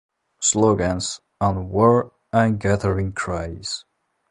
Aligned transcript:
Slogans; 0.39 1.21
and 1.39 1.69
War 1.69 2.11
and 2.33 2.59
Gathering 2.59 3.11
Cries. 3.11 3.85